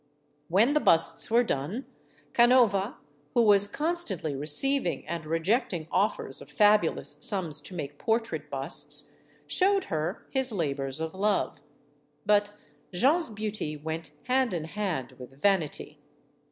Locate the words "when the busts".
0.47-1.29